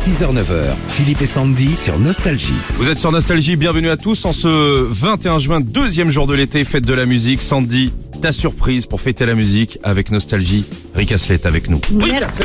[0.00, 2.54] 6h-9h, Philippe et Sandy sur Nostalgie.
[2.78, 6.64] Vous êtes sur Nostalgie, bienvenue à tous en ce 21 juin, deuxième jour de l'été,
[6.64, 7.42] fête de la musique.
[7.42, 7.92] Sandy,
[8.22, 10.64] ta surprise pour fêter la musique avec Nostalgie.
[10.94, 11.82] Rick Astley est avec nous.
[11.92, 12.42] Merci.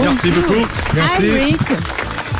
[0.00, 0.66] Merci beaucoup.
[0.92, 1.56] Merci.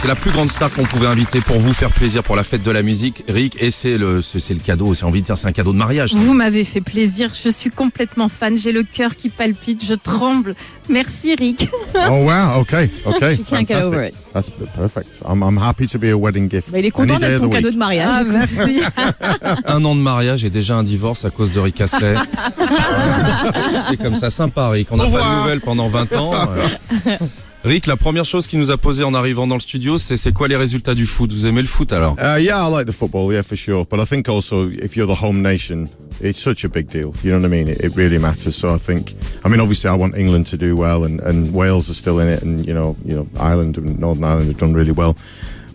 [0.00, 2.62] C'est la plus grande star qu'on pouvait inviter pour vous faire plaisir pour la fête
[2.62, 3.62] de la musique, Rick.
[3.62, 6.14] Et c'est le, c'est le cadeau, c'est envie de dire, c'est un cadeau de mariage.
[6.14, 7.32] Vous m'avez fait plaisir.
[7.34, 8.56] Je suis complètement fan.
[8.56, 9.84] J'ai le cœur qui palpite.
[9.84, 10.54] Je tremble.
[10.88, 11.68] Merci, Rick.
[12.08, 13.36] Oh wow, okay, okay.
[13.36, 14.14] She can't get over it.
[14.32, 15.22] That's perfect.
[15.28, 16.70] I'm, I'm happy to be a wedding gift.
[16.72, 17.74] Bah, il est content d'être of ton cadeau week.
[17.74, 18.08] de mariage.
[18.10, 18.80] Ah, merci.
[19.66, 22.14] Un an de mariage et déjà un divorce à cause de Rick Astley.
[23.90, 24.88] c'est comme ça, sympa, Rick.
[24.92, 26.34] On n'a pas de nouvelles pendant 20 ans.
[27.62, 30.32] Rick, la première chose qui nous a posé en arrivant dans le studio, c'est c'est
[30.32, 31.30] quoi les résultats du foot?
[31.30, 32.16] Vous aimez le foot alors?
[32.18, 33.84] Uh, yeah, I like the football, yeah, for sure.
[33.84, 35.86] But I think also if you're the home nation,
[36.22, 37.12] it's such a big deal.
[37.22, 37.68] You know what I mean?
[37.68, 38.56] It, it really matters.
[38.56, 41.90] So I think, I mean, obviously, I want England to do well, and, and Wales
[41.90, 44.72] are still in it, and you know, you know, Ireland and Northern Ireland have done
[44.72, 45.14] really well.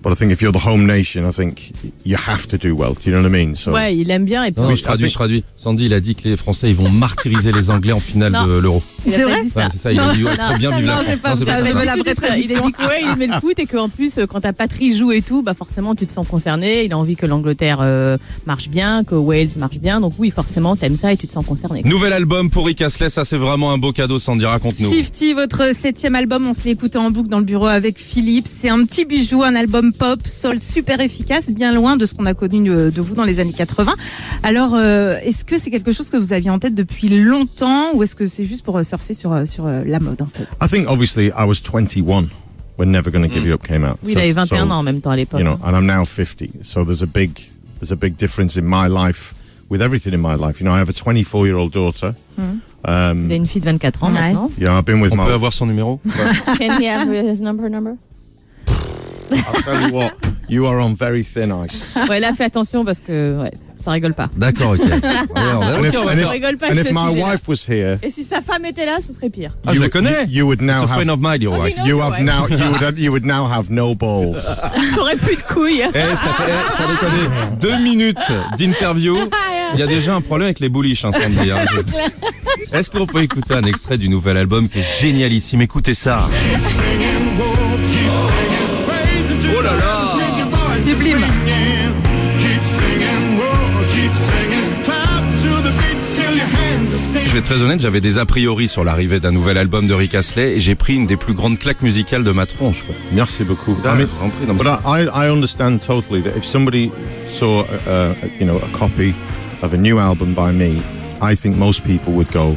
[0.05, 1.71] But I think if you're the home nation, I think
[2.05, 2.93] you have to do well.
[2.93, 3.55] Do you know what I mean?
[3.55, 5.43] So Ouais, il aime bien et puis Non, je traduis, je traduis.
[5.57, 8.45] Sandy, il a dit que les Français, ils vont martyriser les Anglais en finale Non.
[8.45, 8.83] de l'Euro.
[9.03, 9.59] C'est pas vrai ça.
[9.61, 11.07] Ouais, c'est ça, il a dit, ouais, très bien, vive la Non, France.
[11.09, 11.57] c'est pas Non, ça, ça.
[11.57, 12.37] j'avais Il a la ça.
[12.37, 14.53] Il a dit que ouais, il aimait le foot et qu'en plus, euh, quand ta
[14.53, 16.85] patrie joue et tout, bah forcément, tu te sens concerné.
[16.85, 20.01] Il a envie que l'Angleterre euh, marche bien, que Wales marche bien.
[20.01, 21.81] Donc oui, forcément, t'aimes ça et tu te sens concerné.
[21.83, 24.91] Nouvel album pour Rick Astley, ça c'est vraiment un beau cadeau, Sandy, raconte-nous.
[24.91, 28.45] 50, votre septième album, on se l'est écouté en boucle dans le bureau avec Philippe.
[28.47, 32.25] C'est un petit bijou, un album pop, soul super efficace, bien loin de ce qu'on
[32.25, 33.93] a connu euh, de vous dans les années 80.
[34.43, 38.03] Alors, euh, est-ce que c'est quelque chose que vous aviez en tête depuis longtemps ou
[38.03, 40.47] est-ce que c'est juste pour euh, surfer sur, sur la mode en fait?
[40.61, 42.27] I think obviously I was 21
[42.77, 43.97] when Never Gonna Give You Up came out.
[44.03, 45.39] Oui, il avait 21 so, ans en même temps à l'époque.
[45.39, 46.51] you know, and I'm now 50.
[46.61, 47.31] So there's a big,
[47.79, 49.33] there's a big difference in my life
[49.69, 50.59] with everything in my life.
[50.59, 52.13] You know, I have a 24 year old daughter.
[52.87, 54.13] Um, Il a une fille de 24 ans Ouais.
[54.13, 54.51] maintenant.
[54.59, 55.25] know, I've been with On my.
[55.25, 55.99] peut avoir son numéro
[56.59, 57.95] Can he have his number, number?
[59.31, 60.11] I'll tell you what,
[60.49, 61.95] you are on very thin ice.
[62.09, 64.29] Ouais, là, fais attention parce que ouais, ça rigole pas.
[64.35, 64.79] D'accord, ok.
[64.85, 64.87] Ouais,
[65.35, 67.27] on a- And if, and if, rigole pas and avec if ce my sujet-là.
[67.33, 69.51] wife was here, Et si sa femme était là, ce serait pire.
[69.65, 70.23] Ah, je you, la connais.
[70.25, 71.17] You, you would It's now a friend have.
[71.17, 71.75] of mine, your Oh, wife.
[71.85, 72.47] You have now.
[72.49, 72.97] You would.
[72.97, 74.37] You would now have no balls.
[74.95, 75.81] T'aurais plus de couilles.
[75.93, 77.59] Eh, ça fait, eh, ça déconne.
[77.59, 79.17] Deux minutes d'interview.
[79.73, 81.51] Il y a déjà un problème avec les bullish, hein, Sandy.
[81.51, 81.57] hein.
[82.71, 85.61] Est-ce qu'on peut écouter un extrait du nouvel album qui est génialissime?
[85.61, 86.27] Écoutez ça.
[89.57, 91.25] Oh là là Sublime.
[97.25, 99.93] Je vais être très honnête, j'avais des a priori sur l'arrivée d'un nouvel album de
[99.93, 102.83] Rick Astley et j'ai pris une des plus grandes claques musicales de ma tronche.
[102.83, 102.95] Quoi.
[103.11, 103.77] Merci beaucoup.
[103.85, 104.07] Ah, I mean,
[104.47, 106.91] mais But I, I understand totally that if somebody
[107.27, 109.13] saw, uh, uh, you know, a copy
[109.61, 110.81] of a new album by me,
[111.21, 112.55] I think most people would go,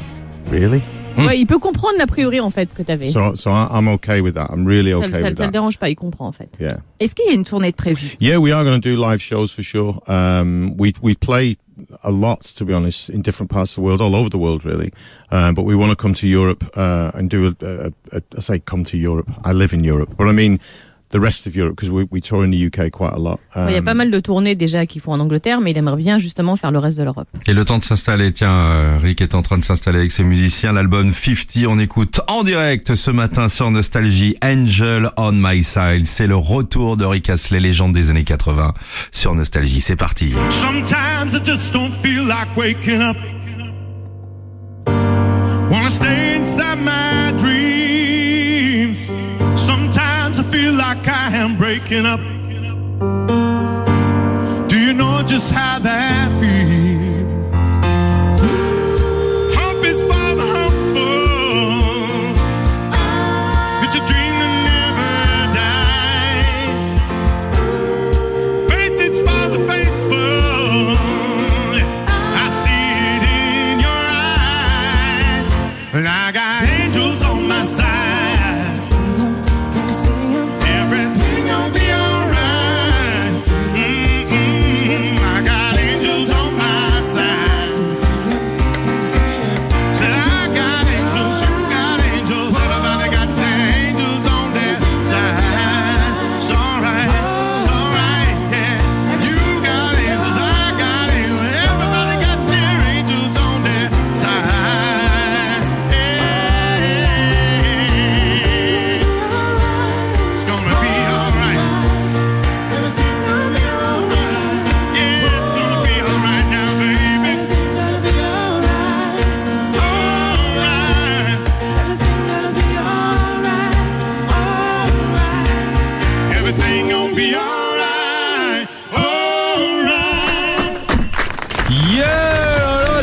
[0.51, 0.83] really?
[1.27, 3.11] Ouais, il peut comprendre l'a priori en fait que t'avais.
[3.11, 4.49] So, so I, I'm okay with that.
[4.51, 5.51] I'm really Ça, okay ça, with ça le that.
[5.51, 6.51] dérange pas, il comprend en fait.
[6.61, 6.77] Yeah.
[7.01, 8.17] Est-ce qu'il y a une tournée de prévue?
[8.21, 10.01] Yeah, we are going to do live shows for sure.
[10.09, 11.57] Um, we we play
[12.03, 14.65] a lot, to be honest, in different parts of the world, all over the world,
[14.65, 14.91] really.
[15.31, 18.41] Um, but we want to come to Europe uh, and do a, a, a, I
[18.41, 19.31] say come to Europe.
[19.45, 20.59] I live in Europe, but I mean
[21.11, 23.39] the rest of Europe because we we tour in the UK quite a lot.
[23.57, 25.71] Ouais, Il y a Um, pas mal de tournées déjà qu'ils font en Angleterre, mais
[25.71, 27.29] il aimerait bien justement faire le reste de l'Europe.
[27.47, 30.25] Et le temps de s'installer, tiens, euh, Rick est en train de s'installer avec ses
[30.25, 30.73] musiciens.
[30.73, 36.07] L'album 50, on écoute en direct ce matin sur Nostalgie, Angel on My Side.
[36.07, 38.75] C'est le retour de Rick Astley, légende des années 80
[39.13, 39.81] sur Nostalgie.
[39.81, 40.33] C'est parti.
[40.51, 43.17] Sometimes I just don't feel like waking up.
[45.71, 47.78] Wanna stay inside my dreams.
[51.79, 52.19] Breaking up.
[54.69, 57.71] Do you know just how that feels?
[59.57, 62.35] Hope is the hopeful.
[63.85, 65.15] It's a dream that never
[65.63, 66.85] dies.
[68.69, 70.97] Faith is for the faithful.
[72.43, 74.05] I see it in your
[75.31, 75.49] eyes.
[75.95, 78.08] And I got angels on my side.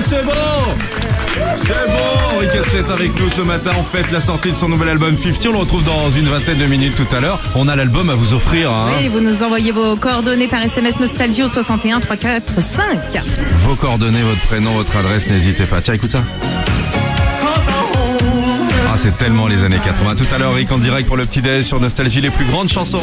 [0.08, 0.32] C'est bon
[1.58, 3.72] C'est bon Rick Astley est avec nous ce matin.
[3.80, 5.46] On fête la sortie de son nouvel album 50.
[5.48, 7.40] On le retrouve dans une vingtaine de minutes tout à l'heure.
[7.56, 8.72] On a l'album à vous offrir.
[8.72, 8.86] hein.
[9.04, 13.00] Et vous nous envoyez vos coordonnées par SMS Nostalgie au 61 345.
[13.60, 15.82] Vos coordonnées, votre prénom, votre adresse, n'hésitez pas.
[15.82, 16.22] Tiens, écoute ça.
[18.88, 20.16] Ah, c'est tellement les années 80.
[20.16, 22.70] Tout à l'heure, Rick en direct pour le petit déj sur Nostalgie, les plus grandes
[22.70, 23.02] chansons.